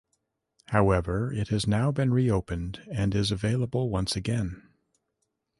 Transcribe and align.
However 0.69 1.31
it 1.31 1.49
has 1.49 1.67
now 1.67 1.91
been 1.91 2.11
reopened 2.11 2.81
and 2.91 3.13
is 3.13 3.29
available 3.29 3.91
once 3.91 4.15
again. 4.15 4.67